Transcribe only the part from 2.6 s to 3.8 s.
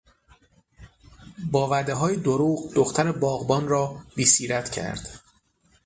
دختر باغبان